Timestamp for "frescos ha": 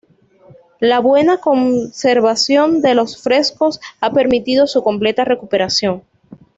3.21-4.11